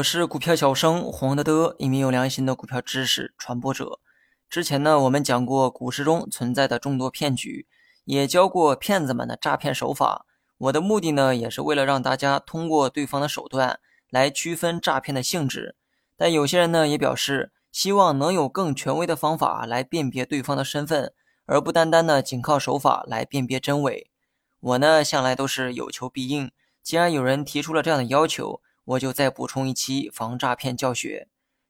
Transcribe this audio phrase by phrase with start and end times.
[0.00, 4.00] 我是股票小生黄德德，一名有良心的股票知识传播者。
[4.48, 7.66] 之前呢，我们讲过股市中存在的众多骗局，
[8.04, 10.24] 也教过骗子们的诈骗手法。
[10.56, 13.78] 我的目的呢，也是为了让大家通过对方的手段
[14.08, 15.76] 来区分诈骗的性质。
[16.16, 21.12] 但有些人呢，也表示希望能有更权威的方法来辨别对方的身份，
[21.44, 24.10] 而不单单呢仅靠手法来辨别真伪。
[24.60, 26.50] 我呢，向来都是有求必应。
[26.82, 31.28] 既然有人提出了这样的要求，我就再补充一期防诈骗教学。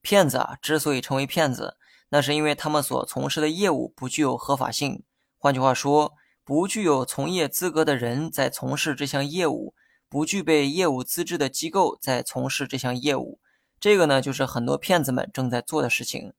[0.00, 1.76] 骗子啊，之所以成为骗子，
[2.08, 5.02] 那是因为他们所从事的业务不具有合法性。
[5.36, 9.74] 换句话说，不具有从业资格的人在从事这项业务，
[10.08, 13.38] 不具备业务资质的机构在从事这项业务。
[13.78, 16.32] 这个呢，就是很多骗子们正在做的事情。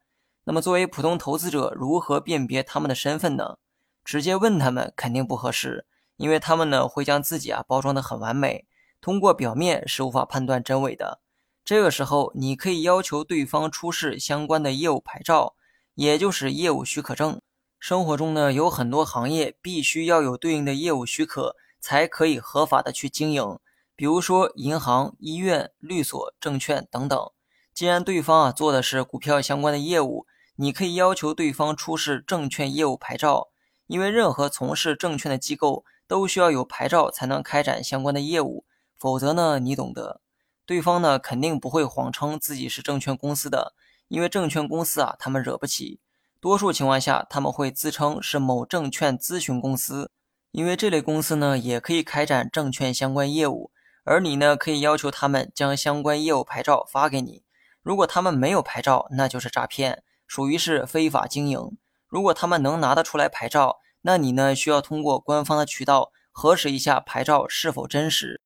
[0.45, 3.57] 那么，作为普通投资者，如何辨别他们的身份呢？
[4.03, 5.85] 直接问他们肯定不合适，
[6.17, 8.65] 因为他们呢会将自己啊包装的很完美。
[9.03, 11.19] 通过表面是无法判断真伪的，
[11.65, 15.55] 这个时候你可以要求对方出示相关的业务牌照，
[15.93, 17.41] 也就是业务许可证。
[17.77, 23.59] 生活中呢有很多行业必须要有对应的业务许可，才可以合法的去经营，
[23.93, 27.19] 比如说银行、医院、律所、证券等等。
[27.73, 33.49] 既然对方啊做的是股票相关的业务，你可以要求对方出示证券业务牌照，
[33.87, 38.63] 因为任何从事证券的机构都需要有牌照才能开展相关的业务。
[39.03, 40.21] 否则呢，你懂得，
[40.65, 43.73] 对方呢肯定不会谎称自己是证券公司的，
[44.07, 45.99] 因为证券公司啊，他们惹不起。
[46.39, 50.09] 多数情况下，他们会自称是某证券咨询公司，
[50.51, 53.71] 因为这类公司呢也可以开展证券相关业务。
[54.05, 57.43] 而你呢，可以要求他们将相关业务牌照发给你。
[57.81, 61.59] 如果他们没有牌照，那就是诈骗，属于是非法经营。
[62.07, 68.39] 如果他们能拿得出来牌照，那你呢需要通过官方的渠道核实一下牌照是否真实。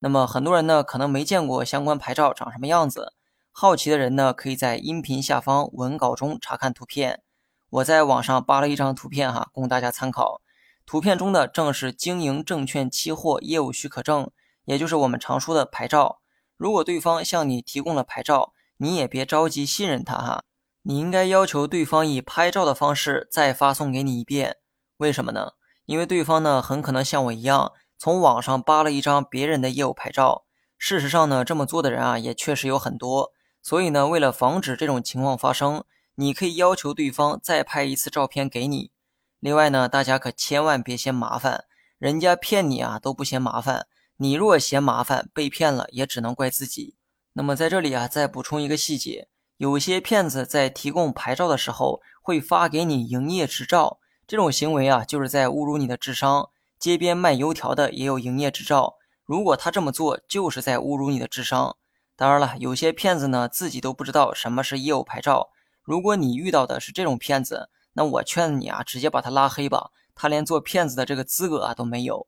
[0.00, 3.12] 那么很多人呢可能没见过相关牌照长什么样子，
[3.52, 7.22] 好奇的人呢可以在音频下方文稿中查看图片。
[7.68, 10.40] 我在网上扒了一张图片哈，供大家参考。
[10.86, 14.30] 图片中的正是经营证券期货业务许可证，
[14.64, 16.20] 也就是我们常说的牌照。
[16.56, 20.42] 如果对方向你提供了牌照，你也别着急信任他哈，
[20.82, 24.56] 你应该要求对方以拍照的方式再发送给你一遍。
[24.96, 25.52] 为什么呢？
[25.84, 27.72] 因为对方呢很可能像我一样。
[28.00, 30.46] 从网上扒了一张别人的业务牌照，
[30.78, 33.34] 事实上呢，这么做的人啊也确实有很多。
[33.60, 35.84] 所以呢，为了防止这种情况发生，
[36.14, 38.90] 你可以要求对方再拍一次照片给你。
[39.38, 41.66] 另外呢，大家可千万别嫌麻烦，
[41.98, 43.86] 人家骗你啊都不嫌麻烦，
[44.16, 46.96] 你若嫌麻烦被骗了，也只能怪自己。
[47.34, 49.28] 那么在这里啊，再补充一个细节，
[49.58, 56.48] 有些骗子在提供牌照的时候会发给你营业执照，这种行为啊就是在侮辱你的智商。
[56.80, 58.94] 街边卖油条的也有营业执照，
[59.26, 61.76] 如果他这么做，就是在侮辱你的智商。
[62.16, 65.50] 当然了，有些骗子呢自己都不知道什么是业务牌照。
[65.82, 72.26] 如果你遇到的是这种骗子，那我劝你啊，直接把他拉黑吧，他连做骗子的这个资格啊都没有。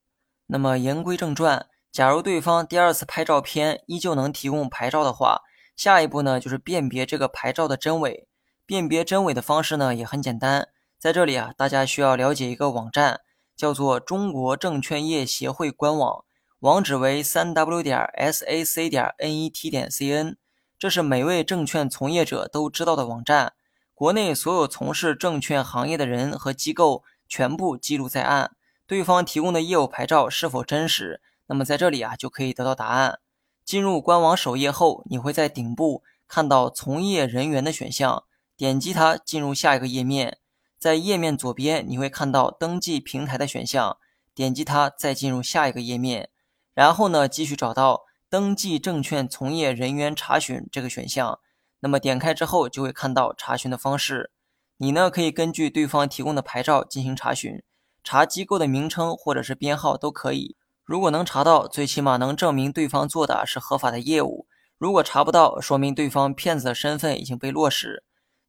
[0.49, 5.41] 那么言归正传，假如对方第二次拍照片依旧能提供牌照的话，
[5.77, 8.29] 下一步呢就是辨别这个牌照的真伪。
[8.67, 13.21] 辨别真伪的方式呢也很简单，在这里啊，大家需要了解一个网站。
[13.57, 16.25] 叫做中国证券业协会官网，
[16.61, 20.37] 网址为三 w 点 sac 点 net 点 cn，
[20.79, 23.53] 这是每位证券从业者都知道的网站。
[23.95, 28.57] 国内所有从事证券行业的人和机构全部记录在案。
[28.85, 31.21] 对方提供的业务牌照是否真实？
[31.47, 33.21] 那么在这里啊就可以得到答案。
[33.65, 38.25] 进入官网首页后，你会在顶部看到从业人员的选项，
[38.57, 40.39] 点击它进入下一个页面。
[40.83, 43.99] 在页面左边，你会看到登记平台的选项，
[44.35, 46.31] 点击它，再进入下一个页面，
[46.75, 51.39] 然后呢，继续找到登记证券从业人员查询这个选项。
[51.79, 54.33] 那么点开之后，就会看到查询的方式。
[54.79, 57.63] 你呢，可以根据对方提供的牌照进行查询，
[58.03, 60.57] 查机构的名称或者是编号都可以。
[60.83, 64.49] 如果能查到，最起码能证明对方做的是合法的业务；
[64.79, 68.03] 如果查不到，说明对方骗子的身份已经被落实。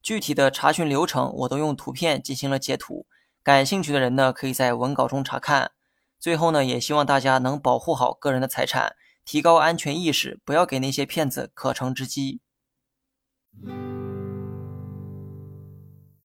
[0.03, 3.07] 具体的查询流程我都用图片进行了截图，
[3.41, 5.71] 感兴趣的人呢可以在文稿中查看。
[6.19, 12.41] 最后呢，也希望大家能保护好个人的财产，提高安全意识，不要给那些骗子可乘之机。